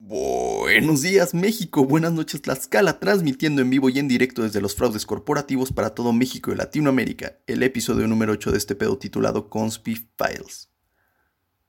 Buenos 0.00 1.02
días 1.02 1.34
México, 1.34 1.84
buenas 1.84 2.12
noches 2.12 2.40
Tlaxcala, 2.40 3.00
transmitiendo 3.00 3.62
en 3.62 3.70
vivo 3.70 3.88
y 3.88 3.98
en 3.98 4.06
directo 4.06 4.44
desde 4.44 4.60
los 4.60 4.76
fraudes 4.76 5.04
corporativos 5.04 5.72
para 5.72 5.90
todo 5.92 6.12
México 6.12 6.52
y 6.52 6.54
Latinoamérica, 6.54 7.40
el 7.48 7.64
episodio 7.64 8.06
número 8.06 8.34
8 8.34 8.52
de 8.52 8.58
este 8.58 8.76
pedo 8.76 8.96
titulado 8.96 9.50
Conspi 9.50 9.96
Files. 9.96 10.70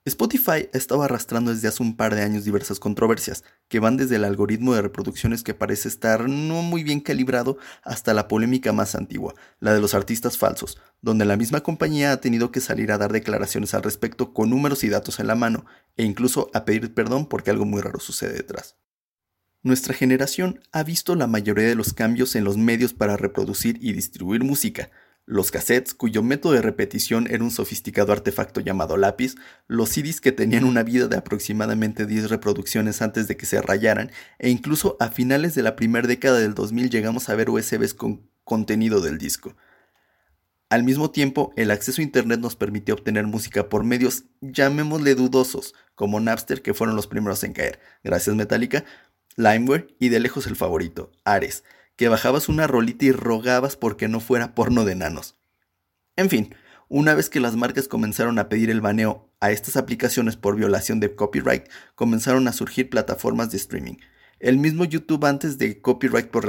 Spotify 0.09 0.69
estaba 0.73 1.05
arrastrando 1.05 1.53
desde 1.53 1.67
hace 1.67 1.81
un 1.81 1.95
par 1.95 2.13
de 2.13 2.21
años 2.21 2.43
diversas 2.43 2.79
controversias, 2.79 3.43
que 3.67 3.79
van 3.79 3.95
desde 3.95 4.17
el 4.17 4.25
algoritmo 4.25 4.73
de 4.73 4.81
reproducciones 4.81 5.43
que 5.43 5.53
parece 5.53 5.87
estar 5.87 6.27
no 6.27 6.61
muy 6.61 6.83
bien 6.83 6.99
calibrado 6.99 7.57
hasta 7.83 8.13
la 8.13 8.27
polémica 8.27 8.73
más 8.73 8.95
antigua, 8.95 9.35
la 9.59 9.73
de 9.73 9.79
los 9.79 9.93
artistas 9.93 10.37
falsos, 10.37 10.77
donde 11.01 11.25
la 11.25 11.37
misma 11.37 11.61
compañía 11.61 12.11
ha 12.11 12.21
tenido 12.21 12.51
que 12.51 12.59
salir 12.59 12.91
a 12.91 12.97
dar 12.97 13.13
declaraciones 13.13 13.73
al 13.73 13.83
respecto 13.83 14.33
con 14.33 14.49
números 14.49 14.83
y 14.83 14.89
datos 14.89 15.19
en 15.19 15.27
la 15.27 15.35
mano, 15.35 15.65
e 15.95 16.03
incluso 16.03 16.49
a 16.53 16.65
pedir 16.65 16.93
perdón 16.93 17.27
porque 17.27 17.51
algo 17.51 17.65
muy 17.65 17.81
raro 17.81 17.99
sucede 17.99 18.33
detrás. 18.33 18.75
Nuestra 19.61 19.93
generación 19.93 20.61
ha 20.71 20.83
visto 20.83 21.15
la 21.15 21.27
mayoría 21.27 21.67
de 21.67 21.75
los 21.75 21.93
cambios 21.93 22.35
en 22.35 22.45
los 22.45 22.57
medios 22.57 22.93
para 22.93 23.17
reproducir 23.17 23.77
y 23.81 23.93
distribuir 23.93 24.43
música, 24.43 24.89
los 25.29 25.51
cassettes, 25.51 25.93
cuyo 25.93 26.23
método 26.23 26.53
de 26.53 26.63
repetición 26.63 27.27
era 27.29 27.43
un 27.43 27.51
sofisticado 27.51 28.11
artefacto 28.11 28.61
llamado 28.61 28.97
lápiz, 28.97 29.35
los 29.67 29.89
CDs 29.89 30.21
que 30.21 30.31
tenían 30.31 30.63
una 30.63 30.81
vida 30.81 31.07
de 31.07 31.17
aproximadamente 31.17 32.07
10 32.07 32.31
reproducciones 32.31 33.03
antes 33.03 33.27
de 33.27 33.37
que 33.37 33.45
se 33.45 33.61
rayaran, 33.61 34.09
e 34.39 34.49
incluso 34.49 34.97
a 34.99 35.09
finales 35.09 35.53
de 35.53 35.61
la 35.61 35.75
primera 35.75 36.07
década 36.07 36.39
del 36.39 36.55
2000 36.55 36.89
llegamos 36.89 37.29
a 37.29 37.35
ver 37.35 37.51
USBs 37.51 37.93
con 37.93 38.27
contenido 38.43 39.01
del 39.01 39.19
disco. 39.19 39.55
Al 40.67 40.83
mismo 40.83 41.11
tiempo, 41.11 41.53
el 41.55 41.69
acceso 41.69 42.01
a 42.01 42.05
Internet 42.05 42.39
nos 42.39 42.55
permitió 42.55 42.95
obtener 42.95 43.27
música 43.27 43.69
por 43.69 43.83
medios, 43.83 44.23
llamémosle 44.41 45.13
dudosos, 45.13 45.75
como 45.93 46.19
Napster, 46.19 46.63
que 46.63 46.73
fueron 46.73 46.95
los 46.95 47.05
primeros 47.05 47.43
en 47.43 47.53
caer, 47.53 47.79
gracias 48.03 48.35
Metallica, 48.35 48.83
Limeware 49.35 49.95
y 49.99 50.09
de 50.09 50.21
lejos 50.21 50.47
el 50.47 50.55
favorito, 50.55 51.11
Ares, 51.23 51.63
que 51.99 52.07
bajabas 52.07 52.47
una 52.47 52.65
rolita 52.65 53.03
y 53.03 53.11
rogabas 53.11 53.75
porque 53.75 54.07
no 54.07 54.21
fuera 54.21 54.55
porno 54.55 54.85
de 54.85 54.93
enanos. 54.93 55.37
En 56.15 56.29
fin, 56.29 56.55
una 56.87 57.13
vez 57.13 57.29
que 57.29 57.41
las 57.41 57.57
marcas 57.57 57.89
comenzaron 57.89 58.39
a 58.39 58.47
pedir 58.47 58.69
el 58.69 58.79
baneo 58.79 59.29
a 59.41 59.51
estas 59.51 59.75
aplicaciones 59.75 60.37
por 60.37 60.55
violación 60.55 61.01
de 61.01 61.13
copyright, 61.13 61.65
comenzaron 61.95 62.47
a 62.47 62.53
surgir 62.53 62.89
plataformas 62.89 63.51
de 63.51 63.57
streaming. 63.57 63.95
El 64.39 64.59
mismo 64.59 64.85
YouTube 64.85 65.25
antes 65.25 65.57
de 65.57 65.81
copyright 65.81 66.27
por, 66.27 66.45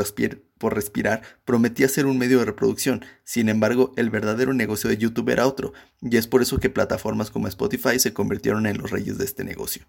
por, 0.57 0.75
respirar 0.77 1.23
prometía 1.45 1.89
ser 1.89 2.07
un 2.07 2.17
medio 2.17 2.39
de 2.39 2.45
reproducción, 2.45 3.05
sin 3.25 3.49
embargo 3.49 3.93
el 3.97 4.09
verdadero 4.09 4.55
negocio 4.55 4.89
de 4.89 4.99
YouTube 4.99 5.31
era 5.31 5.49
otro, 5.49 5.73
y 6.01 6.17
es 6.17 6.29
por 6.29 6.43
eso 6.43 6.59
que 6.59 6.71
plataformas 6.71 7.33
como 7.33 7.49
Spotify 7.49 7.99
se 7.99 8.13
convirtieron 8.13 8.67
en 8.67 8.79
los 8.79 8.93
reyes 8.93 9.19
de 9.19 9.25
este 9.25 9.43
negocio. 9.43 9.85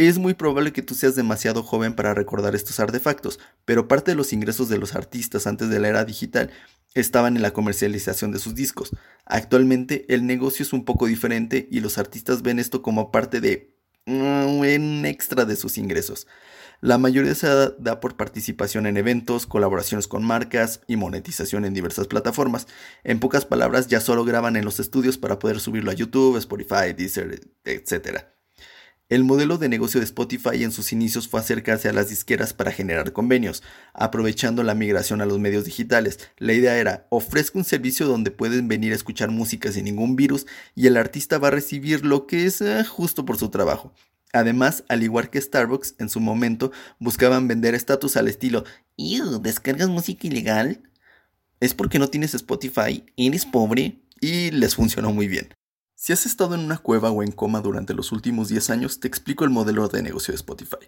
Es 0.00 0.16
muy 0.16 0.32
probable 0.32 0.72
que 0.72 0.80
tú 0.80 0.94
seas 0.94 1.14
demasiado 1.14 1.62
joven 1.62 1.92
para 1.92 2.14
recordar 2.14 2.54
estos 2.54 2.80
artefactos, 2.80 3.38
pero 3.66 3.86
parte 3.86 4.12
de 4.12 4.14
los 4.14 4.32
ingresos 4.32 4.70
de 4.70 4.78
los 4.78 4.94
artistas 4.94 5.46
antes 5.46 5.68
de 5.68 5.78
la 5.78 5.88
era 5.88 6.06
digital 6.06 6.50
estaban 6.94 7.36
en 7.36 7.42
la 7.42 7.50
comercialización 7.50 8.32
de 8.32 8.38
sus 8.38 8.54
discos. 8.54 8.92
Actualmente 9.26 10.06
el 10.08 10.24
negocio 10.24 10.62
es 10.62 10.72
un 10.72 10.86
poco 10.86 11.04
diferente 11.04 11.68
y 11.70 11.80
los 11.80 11.98
artistas 11.98 12.40
ven 12.40 12.58
esto 12.58 12.80
como 12.80 13.12
parte 13.12 13.42
de 13.42 13.76
mm, 14.06 14.46
un 14.46 15.04
extra 15.04 15.44
de 15.44 15.54
sus 15.54 15.76
ingresos. 15.76 16.26
La 16.80 16.96
mayoría 16.96 17.34
se 17.34 17.48
da 17.48 18.00
por 18.00 18.16
participación 18.16 18.86
en 18.86 18.96
eventos, 18.96 19.46
colaboraciones 19.46 20.08
con 20.08 20.24
marcas 20.24 20.80
y 20.86 20.96
monetización 20.96 21.66
en 21.66 21.74
diversas 21.74 22.06
plataformas. 22.06 22.68
En 23.04 23.20
pocas 23.20 23.44
palabras, 23.44 23.86
ya 23.88 24.00
solo 24.00 24.24
graban 24.24 24.56
en 24.56 24.64
los 24.64 24.80
estudios 24.80 25.18
para 25.18 25.38
poder 25.38 25.60
subirlo 25.60 25.90
a 25.90 25.94
YouTube, 25.94 26.38
Spotify, 26.38 26.94
Deezer, 26.96 27.38
etc. 27.66 28.39
El 29.10 29.24
modelo 29.24 29.58
de 29.58 29.68
negocio 29.68 29.98
de 29.98 30.04
Spotify 30.04 30.62
en 30.62 30.70
sus 30.70 30.92
inicios 30.92 31.26
fue 31.26 31.40
acercarse 31.40 31.88
a 31.88 31.92
las 31.92 32.10
disqueras 32.10 32.52
para 32.52 32.70
generar 32.70 33.12
convenios, 33.12 33.60
aprovechando 33.92 34.62
la 34.62 34.76
migración 34.76 35.20
a 35.20 35.26
los 35.26 35.40
medios 35.40 35.64
digitales. 35.64 36.20
La 36.38 36.52
idea 36.52 36.78
era, 36.78 37.08
ofrezco 37.10 37.58
un 37.58 37.64
servicio 37.64 38.06
donde 38.06 38.30
pueden 38.30 38.68
venir 38.68 38.92
a 38.92 38.94
escuchar 38.94 39.32
música 39.32 39.72
sin 39.72 39.86
ningún 39.86 40.14
virus 40.14 40.46
y 40.76 40.86
el 40.86 40.96
artista 40.96 41.38
va 41.38 41.48
a 41.48 41.50
recibir 41.50 42.06
lo 42.06 42.28
que 42.28 42.46
es 42.46 42.60
eh, 42.60 42.84
justo 42.84 43.24
por 43.24 43.36
su 43.36 43.48
trabajo. 43.48 43.92
Además, 44.32 44.84
al 44.86 45.02
igual 45.02 45.28
que 45.28 45.40
Starbucks, 45.40 45.96
en 45.98 46.08
su 46.08 46.20
momento 46.20 46.70
buscaban 47.00 47.48
vender 47.48 47.74
estatus 47.74 48.16
al 48.16 48.28
estilo, 48.28 48.62
¿descargas 49.42 49.88
música 49.88 50.28
ilegal? 50.28 50.82
¿Es 51.58 51.74
porque 51.74 51.98
no 51.98 52.06
tienes 52.06 52.34
Spotify? 52.34 53.04
¿Eres 53.16 53.44
pobre? 53.44 53.98
Y 54.20 54.52
les 54.52 54.76
funcionó 54.76 55.12
muy 55.12 55.26
bien. 55.26 55.48
Si 56.02 56.14
has 56.14 56.24
estado 56.24 56.54
en 56.54 56.62
una 56.62 56.78
cueva 56.78 57.10
o 57.10 57.22
en 57.22 57.30
coma 57.30 57.60
durante 57.60 57.92
los 57.92 58.10
últimos 58.10 58.48
10 58.48 58.70
años, 58.70 59.00
te 59.00 59.06
explico 59.06 59.44
el 59.44 59.50
modelo 59.50 59.86
de 59.86 60.02
negocio 60.02 60.32
de 60.32 60.36
Spotify. 60.36 60.78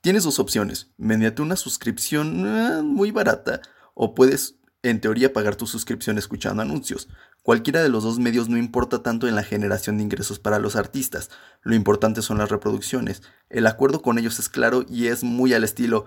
Tienes 0.00 0.24
dos 0.24 0.40
opciones, 0.40 0.90
mediante 0.96 1.40
una 1.40 1.54
suscripción 1.54 2.44
eh, 2.48 2.82
muy 2.82 3.12
barata 3.12 3.60
o 3.94 4.12
puedes 4.12 4.56
en 4.82 5.00
teoría 5.00 5.32
pagar 5.32 5.54
tu 5.54 5.68
suscripción 5.68 6.18
escuchando 6.18 6.62
anuncios. 6.62 7.08
Cualquiera 7.44 7.80
de 7.80 7.90
los 7.90 8.02
dos 8.02 8.18
medios 8.18 8.48
no 8.48 8.56
importa 8.56 9.04
tanto 9.04 9.28
en 9.28 9.36
la 9.36 9.44
generación 9.44 9.98
de 9.98 10.02
ingresos 10.02 10.40
para 10.40 10.58
los 10.58 10.74
artistas, 10.74 11.30
lo 11.62 11.76
importante 11.76 12.20
son 12.20 12.38
las 12.38 12.50
reproducciones. 12.50 13.22
El 13.50 13.68
acuerdo 13.68 14.02
con 14.02 14.18
ellos 14.18 14.40
es 14.40 14.48
claro 14.48 14.84
y 14.88 15.06
es 15.06 15.22
muy 15.22 15.54
al 15.54 15.62
estilo 15.62 16.06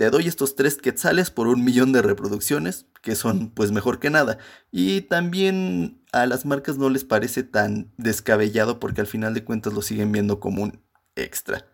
te 0.00 0.08
doy 0.08 0.28
estos 0.28 0.56
tres 0.56 0.78
quetzales 0.78 1.30
por 1.30 1.46
un 1.46 1.62
millón 1.62 1.92
de 1.92 2.00
reproducciones, 2.00 2.86
que 3.02 3.14
son 3.14 3.50
pues 3.50 3.70
mejor 3.70 3.98
que 3.98 4.08
nada. 4.08 4.38
Y 4.72 5.02
también 5.02 6.02
a 6.10 6.24
las 6.24 6.46
marcas 6.46 6.78
no 6.78 6.88
les 6.88 7.04
parece 7.04 7.42
tan 7.42 7.92
descabellado 7.98 8.80
porque 8.80 9.02
al 9.02 9.06
final 9.06 9.34
de 9.34 9.44
cuentas 9.44 9.74
lo 9.74 9.82
siguen 9.82 10.10
viendo 10.10 10.40
como 10.40 10.62
un 10.62 10.80
extra. 11.16 11.66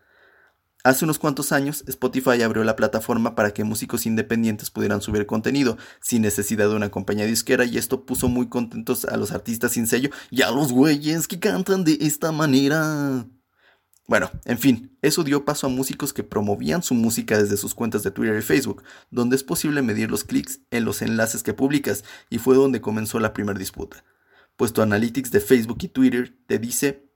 Hace 0.83 1.05
unos 1.05 1.21
cuantos 1.21 1.53
años, 1.53 1.85
Spotify 1.87 2.43
abrió 2.43 2.65
la 2.65 2.75
plataforma 2.75 3.37
para 3.37 3.55
que 3.55 3.63
músicos 3.63 4.07
independientes 4.07 4.73
pudieran 4.73 5.03
subir 5.03 5.25
contenido 5.27 5.79
sin 6.01 6.23
necesidad 6.23 6.69
de 6.69 6.75
una 6.75 6.91
compañía 6.91 7.27
disquera 7.27 7.65
y 7.65 7.79
esto 7.79 8.07
puso 8.07 8.27
muy 8.27 8.49
contentos 8.49 9.05
a 9.05 9.17
los 9.17 9.31
artistas 9.31 9.71
sin 9.71 9.87
sello 9.87 10.11
y 10.33 10.43
a 10.43 10.51
los 10.51 10.73
güeyes 10.73 11.29
que 11.29 11.39
cantan 11.39 11.85
de 11.85 11.97
esta 12.01 12.33
manera. 12.33 13.25
Bueno, 14.09 14.31
en 14.45 14.59
fin, 14.59 14.97
eso 15.03 15.25
dio 15.25 15.45
paso 15.45 15.67
a 15.67 15.71
músicos 15.71 16.13
que 16.13 16.23
promovían 16.23 16.83
su 16.83 16.95
música 16.95 17.39
desde 17.39 17.57
sus 17.57 17.75
cuentas 17.75 18.05
de 18.05 18.13
Twitter 18.13 18.39
y 18.39 18.43
Facebook, 18.43 18.85
donde 19.11 19.35
es 19.35 19.43
posible 19.43 19.83
medir 19.83 20.11
los 20.11 20.23
clics 20.23 20.61
en 20.71 20.85
los 20.85 21.03
enlaces 21.03 21.43
que 21.43 21.55
publicas, 21.55 22.05
y 22.31 22.39
fue 22.39 22.55
donde 22.55 22.81
comenzó 22.81 23.19
la 23.19 23.33
primera 23.33 23.59
disputa. 23.59 24.05
Pues 24.57 24.73
tu 24.73 24.81
analytics 24.81 25.33
de 25.33 25.41
Facebook 25.41 25.79
y 25.81 25.89
Twitter 25.89 26.37
te 26.47 26.61
dice 26.61 27.11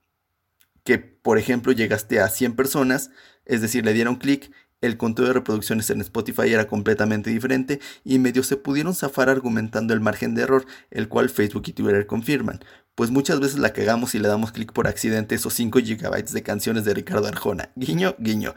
que, 0.83 0.97
por 0.97 1.37
ejemplo, 1.37 1.71
llegaste 1.71 2.19
a 2.19 2.27
100 2.27 2.57
personas, 2.57 3.09
es 3.45 3.61
decir, 3.61 3.85
le 3.85 3.93
dieron 3.93 4.17
clic 4.17 4.51
el 4.81 4.97
conteo 4.97 5.25
de 5.25 5.33
reproducciones 5.33 5.89
en 5.91 6.01
Spotify 6.01 6.51
era 6.51 6.67
completamente 6.67 7.29
diferente 7.29 7.79
y 8.03 8.17
medio 8.17 8.43
se 8.43 8.57
pudieron 8.57 8.95
zafar 8.95 9.29
argumentando 9.29 9.93
el 9.93 10.01
margen 10.01 10.33
de 10.33 10.41
error, 10.41 10.65
el 10.89 11.07
cual 11.07 11.29
Facebook 11.29 11.63
y 11.67 11.73
Twitter 11.73 12.07
confirman, 12.07 12.59
pues 12.95 13.11
muchas 13.11 13.39
veces 13.39 13.59
la 13.59 13.73
cagamos 13.73 14.15
y 14.15 14.19
le 14.19 14.27
damos 14.27 14.51
clic 14.51 14.73
por 14.73 14.87
accidente 14.87 15.35
esos 15.35 15.53
5 15.53 15.79
GB 15.79 16.25
de 16.25 16.43
canciones 16.43 16.85
de 16.85 16.93
Ricardo 16.93 17.27
Arjona. 17.27 17.71
Guiño, 17.75 18.15
guiño. 18.19 18.53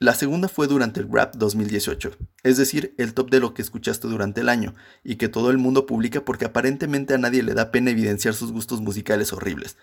La 0.00 0.14
segunda 0.14 0.48
fue 0.48 0.68
durante 0.68 1.00
el 1.00 1.08
Rap 1.10 1.34
2018, 1.34 2.16
es 2.44 2.56
decir, 2.56 2.94
el 2.98 3.14
top 3.14 3.30
de 3.30 3.40
lo 3.40 3.52
que 3.52 3.62
escuchaste 3.62 4.06
durante 4.06 4.42
el 4.42 4.48
año, 4.48 4.76
y 5.02 5.16
que 5.16 5.28
todo 5.28 5.50
el 5.50 5.58
mundo 5.58 5.86
publica 5.86 6.24
porque 6.24 6.44
aparentemente 6.44 7.14
a 7.14 7.18
nadie 7.18 7.42
le 7.42 7.52
da 7.52 7.72
pena 7.72 7.90
evidenciar 7.90 8.34
sus 8.34 8.52
gustos 8.52 8.80
musicales 8.80 9.32
horribles. 9.32 9.76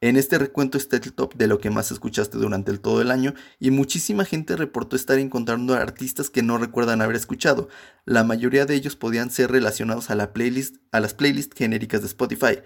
En 0.00 0.16
este 0.16 0.38
recuento 0.38 0.78
está 0.78 0.96
el 0.98 1.12
top 1.12 1.34
de 1.34 1.48
lo 1.48 1.58
que 1.58 1.70
más 1.70 1.90
escuchaste 1.90 2.38
durante 2.38 2.78
todo 2.78 3.02
el 3.02 3.10
año 3.10 3.34
y 3.58 3.72
muchísima 3.72 4.24
gente 4.24 4.54
reportó 4.54 4.94
estar 4.94 5.18
encontrando 5.18 5.74
artistas 5.74 6.30
que 6.30 6.44
no 6.44 6.56
recuerdan 6.56 7.02
haber 7.02 7.16
escuchado. 7.16 7.68
La 8.04 8.22
mayoría 8.22 8.64
de 8.64 8.76
ellos 8.76 8.94
podían 8.94 9.32
ser 9.32 9.50
relacionados 9.50 10.10
a 10.10 10.14
la 10.14 10.32
playlist, 10.32 10.76
a 10.92 11.00
las 11.00 11.14
playlists 11.14 11.56
genéricas 11.56 12.02
de 12.02 12.06
Spotify. 12.06 12.60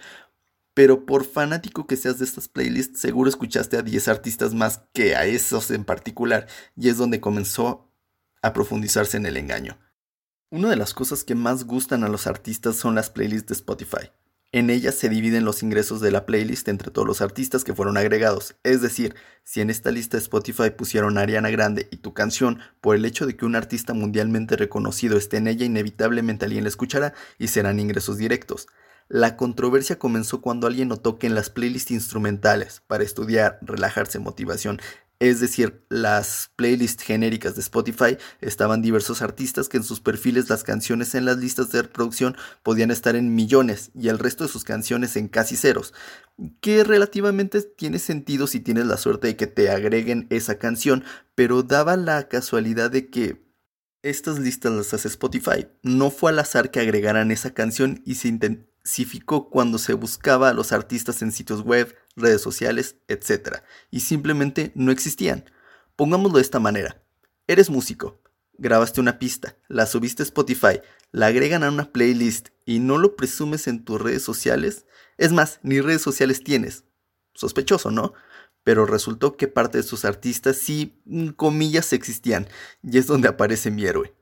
Pero 0.75 1.05
por 1.07 1.25
fanático 1.25 1.87
que 1.87 1.97
seas 1.97 2.19
de 2.19 2.25
estas 2.25 2.49
playlists, 2.49 3.01
seguro 3.01 3.29
escuchaste 3.29 3.77
a 3.77 3.83
10 3.83 4.09
artistas 4.09 4.55
más 4.55 4.83
que 4.93 5.17
a 5.17 5.27
esos 5.27 5.71
en 5.71 5.85
particular, 5.85 6.47
y 6.77 6.89
es 6.89 6.97
donde 6.97 7.21
comenzó 7.21 7.91
a 8.43 8.53
profundizarse 8.53 9.17
en 9.17 9.27
el 9.27 9.37
engaño. 9.37 9.79
Una 10.51 10.71
de 10.71 10.77
las 10.77 10.95
cosas 10.95 11.25
que 11.25 11.35
más 11.35 11.65
gustan 11.65 12.05
a 12.05 12.09
los 12.09 12.27
artistas 12.27 12.77
son 12.77 12.95
las 12.95 13.11
playlists 13.11 13.49
de 13.49 13.55
Spotify. 13.55 14.11
En 14.55 14.69
ellas 14.69 14.97
se 14.97 15.09
dividen 15.09 15.47
los 15.47 15.63
ingresos 15.63 16.03
de 16.03 16.11
la 16.11 16.27
playlist 16.27 16.69
entre 16.69 16.91
todos 16.91 17.09
los 17.09 17.23
artistas 17.23 17.65
que 17.65 17.75
fueron 17.75 17.97
agregados. 17.97 18.55
Es 18.65 18.83
decir, 18.83 19.15
si 19.45 19.63
en 19.63 19.71
esta 19.71 19.91
lista 19.91 20.19
de 20.19 20.23
Spotify 20.23 20.69
pusieron 20.69 21.17
Ariana 21.17 21.49
Grande 21.49 21.89
y 21.91 21.97
tu 21.97 22.13
canción, 22.13 22.59
por 22.83 22.95
el 22.95 23.07
hecho 23.07 23.25
de 23.25 23.35
que 23.35 23.47
un 23.47 23.57
artista 23.57 23.95
mundialmente 23.95 24.57
reconocido 24.57 25.17
esté 25.17 25.39
en 25.39 25.47
ella, 25.47 25.65
inevitablemente 25.65 26.45
alguien 26.45 26.65
la 26.65 26.69
escuchará 26.69 27.15
y 27.39 27.49
serán 27.49 27.81
ingresos 27.81 28.19
directos. 28.19 28.67
La 29.15 29.37
controversia 29.37 29.99
comenzó 29.99 30.41
cuando 30.41 30.67
alguien 30.67 30.89
notó 30.89 31.19
que 31.19 31.27
en 31.27 31.35
las 31.35 31.51
playlists 31.51 31.91
instrumentales, 31.91 32.83
para 32.87 33.05
estudiar, 33.05 33.59
relajarse, 33.61 34.19
motivación, 34.19 34.81
Es 35.21 35.39
decir, 35.39 35.85
las 35.89 36.51
playlists 36.57 37.05
genéricas 37.05 37.55
de 37.55 37.61
Spotify 37.61 38.17
estaban 38.41 38.83
diversos 38.83 39.23
artistas 39.23 39.69
que 39.69 39.77
en 39.77 39.85
sus 39.85 40.01
perfiles 40.01 40.49
las 40.49 40.65
canciones 40.65 41.15
en 41.15 41.27
las 41.27 41.37
listas 41.37 41.71
de 41.71 41.83
reproducción 41.83 42.37
podían 42.65 42.91
estar 42.91 43.15
en 43.15 43.35
millones 43.35 43.93
y 43.95 44.09
el 44.09 44.19
resto 44.19 44.45
de 44.45 44.51
sus 44.51 44.65
canciones 44.65 45.15
en 45.15 45.29
casi 45.29 45.57
ceros, 45.57 45.95
que 46.61 46.83
relativamente 46.83 47.63
tiene 47.63 48.01
sentido 48.01 48.47
si 48.49 48.61
tienes 48.61 48.87
la 48.87 48.97
suerte 48.97 49.29
de 49.29 49.37
que 49.37 49.47
te 49.47 49.71
agreguen 49.71 50.27
esa 50.31 50.59
canción, 50.59 51.05
pero 51.37 51.63
daba 51.63 51.97
la 51.97 52.29
casualidad 52.29 52.91
de 52.91 53.09
que 53.11 53.45
estas 54.03 54.41
listas 54.41 54.73
las 54.73 54.95
hace 54.95 55.07
Spotify. 55.07 55.69
No 55.83 56.11
fue 56.11 56.33
al 56.33 56.41
azar 56.41 56.73
que 56.73 56.81
agregaran 56.81 57.31
esa 57.31 57.55
canción 57.55 58.03
y 58.05 58.17
se 58.17 58.27
cuando 59.51 59.79
se 59.79 59.95
buscaba 59.95 60.49
a 60.49 60.55
los 60.55 60.73
artistas 60.73 61.23
en 61.23 61.33
sitios 61.33 61.63
web, 61.63 61.97
redes 62.17 62.41
sociales, 62.41 62.97
etc. 63.09 63.59
Y 63.91 64.01
simplemente 64.01 64.73
no 64.75 64.93
existían. 64.93 65.45
Pongámoslo 65.97 66.39
de 66.39 66.43
esta 66.43 66.59
manera. 66.59 67.03
Eres 67.47 67.71
músico, 67.71 68.21
grabaste 68.59 69.01
una 69.01 69.19
pista, 69.19 69.57
la 69.69 69.87
subiste 69.87 70.23
a 70.23 70.27
Spotify, 70.27 70.81
la 71.11 71.27
agregan 71.27 71.65
a 71.65 71.71
una 71.71 71.93
playlist 71.93 72.49
y 72.65 72.79
no 72.79 72.99
lo 72.99 73.17
presumes 73.17 73.67
en 73.67 73.85
tus 73.85 74.01
redes 74.01 74.23
sociales. 74.23 74.87
Es 75.19 75.33
más, 75.33 75.61
ni 75.63 75.81
redes 75.81 76.03
sociales 76.03 76.43
tienes. 76.43 76.85
Sospechoso, 77.35 77.91
¿no? 77.91 78.15
pero 78.65 78.87
resultó 78.87 79.37
que 79.37 79.49
parte 79.49 79.79
de 79.79 79.85
sus 79.85 80.05
artistas 80.05 80.57
sí, 80.57 81.01
mm, 81.05 81.29
comillas, 81.31 81.93
existían, 81.93 82.49
y 82.83 82.99
es 82.99 83.07
donde 83.07 83.29
aparece 83.29 83.71
mi 83.71 83.85
héroe. 83.85 84.15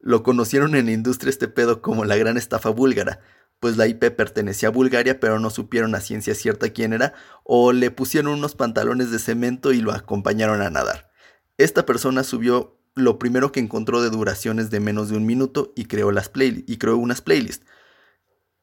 Lo 0.00 0.22
conocieron 0.22 0.74
en 0.74 0.86
la 0.86 0.92
industria 0.92 1.30
este 1.30 1.48
pedo 1.48 1.82
como 1.82 2.04
la 2.04 2.16
gran 2.16 2.36
estafa 2.36 2.70
búlgara, 2.70 3.20
pues 3.60 3.76
la 3.76 3.86
IP 3.86 4.10
pertenecía 4.10 4.68
a 4.68 4.72
Bulgaria 4.72 5.20
pero 5.20 5.38
no 5.38 5.50
supieron 5.50 5.94
a 5.94 6.00
ciencia 6.00 6.34
cierta 6.34 6.70
quién 6.70 6.92
era, 6.92 7.14
o 7.44 7.72
le 7.72 7.90
pusieron 7.90 8.32
unos 8.32 8.54
pantalones 8.54 9.10
de 9.10 9.18
cemento 9.18 9.72
y 9.72 9.80
lo 9.80 9.92
acompañaron 9.92 10.62
a 10.62 10.70
nadar. 10.70 11.10
Esta 11.56 11.84
persona 11.86 12.22
subió 12.22 12.78
lo 12.94 13.18
primero 13.18 13.52
que 13.52 13.60
encontró 13.60 14.02
de 14.02 14.10
duraciones 14.10 14.70
de 14.70 14.80
menos 14.80 15.08
de 15.08 15.16
un 15.16 15.26
minuto 15.26 15.72
y 15.76 15.86
creó, 15.86 16.12
las 16.12 16.28
play 16.28 16.64
unas 16.82 17.20
playlists. 17.20 17.66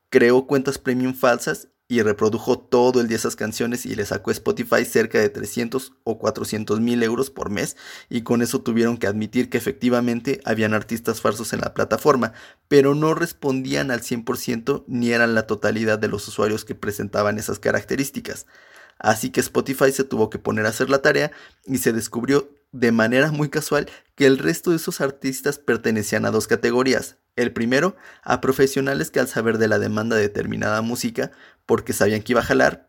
Creó 0.09 0.47
cuentas 0.47 0.77
premium 0.77 1.13
falsas 1.13 1.69
y 1.87 2.01
reprodujo 2.01 2.57
todo 2.57 2.99
el 2.99 3.07
día 3.07 3.17
esas 3.17 3.35
canciones 3.35 3.85
y 3.85 3.95
le 3.95 4.05
sacó 4.05 4.31
a 4.31 4.33
Spotify 4.33 4.85
cerca 4.85 5.19
de 5.19 5.29
300 5.29 5.93
o 6.03 6.17
400 6.17 6.79
mil 6.79 7.03
euros 7.03 7.29
por 7.29 7.49
mes 7.49 7.77
y 8.09 8.21
con 8.21 8.41
eso 8.41 8.61
tuvieron 8.61 8.97
que 8.97 9.07
admitir 9.07 9.49
que 9.49 9.57
efectivamente 9.57 10.41
habían 10.45 10.73
artistas 10.73 11.21
falsos 11.21 11.53
en 11.53 11.61
la 11.61 11.73
plataforma, 11.73 12.33
pero 12.67 12.95
no 12.95 13.13
respondían 13.13 13.91
al 13.91 14.01
100% 14.01 14.85
ni 14.87 15.11
eran 15.11 15.35
la 15.35 15.45
totalidad 15.45 15.99
de 15.99 16.07
los 16.07 16.27
usuarios 16.27 16.65
que 16.65 16.75
presentaban 16.75 17.37
esas 17.37 17.59
características. 17.59 18.47
Así 18.97 19.29
que 19.29 19.41
Spotify 19.41 19.91
se 19.91 20.05
tuvo 20.05 20.29
que 20.29 20.39
poner 20.39 20.65
a 20.65 20.69
hacer 20.69 20.89
la 20.89 21.01
tarea 21.01 21.31
y 21.65 21.77
se 21.79 21.91
descubrió 21.91 22.49
de 22.71 22.91
manera 22.91 23.31
muy 23.31 23.49
casual 23.49 23.89
que 24.15 24.25
el 24.25 24.37
resto 24.37 24.71
de 24.71 24.77
esos 24.77 25.01
artistas 25.01 25.59
pertenecían 25.59 26.25
a 26.25 26.31
dos 26.31 26.47
categorías. 26.47 27.17
El 27.35 27.51
primero, 27.51 27.95
a 28.23 28.39
profesionales 28.39 29.11
que 29.11 29.19
al 29.19 29.27
saber 29.27 29.57
de 29.57 29.67
la 29.67 29.79
demanda 29.79 30.15
de 30.15 30.23
determinada 30.23 30.81
música, 30.81 31.31
porque 31.65 31.93
sabían 31.93 32.21
que 32.21 32.33
iba 32.33 32.41
a 32.41 32.45
jalar, 32.45 32.87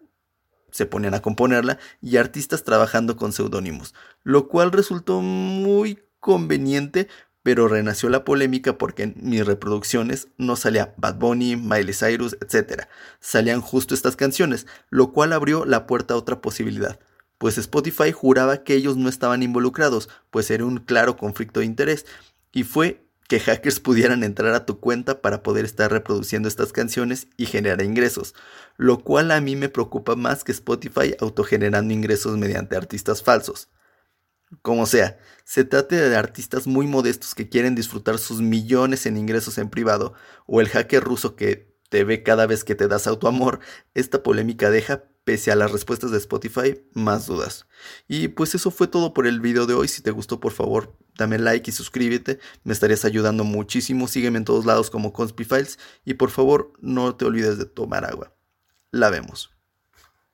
se 0.70 0.87
ponían 0.87 1.14
a 1.14 1.23
componerla, 1.23 1.78
y 2.00 2.17
artistas 2.17 2.64
trabajando 2.64 3.17
con 3.17 3.32
seudónimos, 3.32 3.94
lo 4.23 4.49
cual 4.49 4.73
resultó 4.73 5.20
muy 5.20 6.00
conveniente, 6.20 7.08
pero 7.43 7.69
renació 7.69 8.08
la 8.08 8.25
polémica 8.25 8.76
porque 8.76 9.05
en 9.05 9.14
mis 9.19 9.46
reproducciones 9.46 10.28
no 10.37 10.56
salía 10.56 10.94
Bad 10.96 11.17
Bunny, 11.17 11.56
Miley 11.56 11.94
Cyrus, 11.94 12.37
etc. 12.40 12.88
Salían 13.20 13.61
justo 13.61 13.94
estas 13.94 14.17
canciones, 14.17 14.67
lo 14.90 15.12
cual 15.12 15.32
abrió 15.32 15.64
la 15.64 15.87
puerta 15.87 16.14
a 16.14 16.17
otra 16.17 16.40
posibilidad 16.40 16.99
pues 17.38 17.58
Spotify 17.58 18.12
juraba 18.12 18.64
que 18.64 18.75
ellos 18.75 18.96
no 18.96 19.08
estaban 19.08 19.43
involucrados, 19.43 20.08
pues 20.31 20.50
era 20.50 20.64
un 20.64 20.78
claro 20.78 21.17
conflicto 21.17 21.61
de 21.61 21.67
interés, 21.67 22.06
y 22.52 22.64
fue 22.64 23.05
que 23.28 23.40
hackers 23.40 23.81
pudieran 23.81 24.23
entrar 24.23 24.55
a 24.55 24.67
tu 24.67 24.81
cuenta 24.81 25.20
para 25.20 25.43
poder 25.43 25.64
estar 25.64 25.90
reproduciendo 25.90 26.49
estas 26.49 26.73
canciones 26.73 27.28
y 27.37 27.46
generar 27.46 27.82
ingresos, 27.82 28.34
lo 28.76 28.99
cual 28.99 29.31
a 29.31 29.40
mí 29.40 29.56
me 29.56 29.69
preocupa 29.69 30.17
más 30.17 30.44
que 30.44 30.52
Spotify 30.52 31.14
autogenerando 31.20 31.93
ingresos 31.93 32.37
mediante 32.37 32.76
artistas 32.76 33.23
falsos. 33.23 33.69
Como 34.62 34.87
sea, 34.87 35.19
se 35.44 35.64
trate 35.64 35.96
de 35.96 36.17
artistas 36.17 36.69
muy 36.69 36.87
modestos 36.87 37.34
que 37.34 37.49
quieren 37.49 37.75
disfrutar 37.75 38.19
sus 38.19 38.40
millones 38.40 39.06
en 39.06 39.17
ingresos 39.17 39.58
en 39.58 39.70
privado, 39.70 40.14
o 40.46 40.61
el 40.61 40.69
hacker 40.69 41.02
ruso 41.02 41.34
que 41.34 41.75
te 41.88 42.05
ve 42.05 42.23
cada 42.23 42.46
vez 42.46 42.62
que 42.62 42.76
te 42.76 42.88
das 42.88 43.06
autoamor, 43.06 43.61
esta 43.94 44.23
polémica 44.23 44.70
deja 44.70 45.05
pese 45.25 45.50
a 45.50 45.56
las 45.56 45.73
respuestas 45.73 46.12
de 46.12 46.19
Spotify, 46.19 46.81
más 46.93 47.26
dudas. 47.26 47.67
Y 48.06 48.28
pues 48.28 48.55
eso 48.55 48.70
fue 48.70 48.87
todo 48.87 49.12
por 49.12 49.26
el 49.26 49.40
video 49.40 49.67
de 49.67 49.75
hoy. 49.75 49.88
Si 49.88 50.00
te 50.00 50.12
gustó, 50.12 50.38
por 50.38 50.52
favor, 50.52 50.96
dame 51.16 51.38
like 51.38 51.70
y 51.70 51.72
suscríbete. 51.72 52.38
Me 52.64 52.72
estarías 52.72 53.04
ayudando 53.04 53.44
muchísimo. 53.44 54.08
Sígueme 54.08 54.38
en 54.38 54.44
todos 54.44 54.66
lados 54.66 54.90
como 54.90 55.12
Conspifiles. 55.12 55.78
Y 56.04 56.14
por 56.14 56.30
favor, 56.30 56.72
no 56.80 57.14
te 57.16 57.24
olvides 57.24 57.58
de 57.58 57.66
tomar 57.66 58.04
agua. 58.04 58.32
La 58.90 59.10
vemos. 59.10 59.55